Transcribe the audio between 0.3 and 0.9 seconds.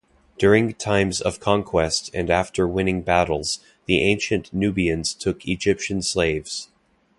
During